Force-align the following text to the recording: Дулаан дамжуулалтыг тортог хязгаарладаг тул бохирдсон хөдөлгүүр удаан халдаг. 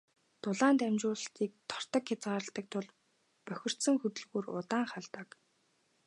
Дулаан 0.41 0.75
дамжуулалтыг 0.79 1.51
тортог 1.69 2.03
хязгаарладаг 2.07 2.65
тул 2.73 2.87
бохирдсон 3.47 3.95
хөдөлгүүр 4.01 4.45
удаан 4.59 4.85
халдаг. 4.91 5.27